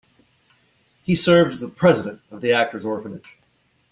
[1.03, 3.37] He served as the president of the Actors' Orphanage.